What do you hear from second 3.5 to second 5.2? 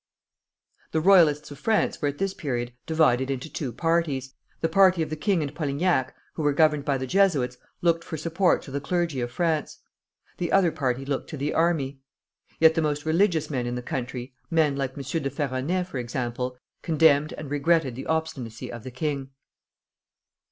two parties; the party of the